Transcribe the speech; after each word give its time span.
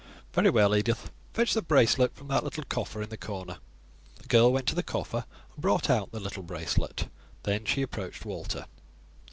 "Very 0.33 0.49
well, 0.49 0.75
Edith, 0.75 1.11
fetch 1.31 1.53
the 1.53 1.61
bracelet 1.61 2.15
from 2.15 2.27
that 2.29 2.65
coffer 2.69 3.03
in 3.03 3.09
the 3.09 3.17
corner." 3.17 3.59
The 4.15 4.27
girl 4.29 4.51
went 4.51 4.65
to 4.69 4.73
the 4.73 4.81
coffer 4.81 5.25
and 5.53 5.61
brought 5.61 5.91
out 5.91 6.11
the 6.11 6.19
little 6.19 6.41
bracelet, 6.41 7.07
then 7.43 7.65
she 7.65 7.83
approached 7.83 8.25
Walter. 8.25 8.65